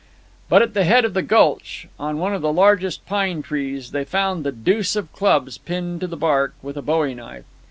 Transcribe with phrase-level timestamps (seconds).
[0.49, 4.03] But at the head of the gulch, on one of the largest pine trees, they
[4.03, 7.45] found the deuce of clubs pinned to the bark with a bowie knife.